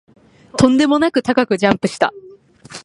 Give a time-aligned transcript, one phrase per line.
[0.57, 2.11] とんでもなく高くジャンプした